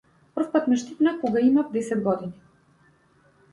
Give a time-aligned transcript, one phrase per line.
[0.37, 2.35] Првпат ме штипна кога имав десет години.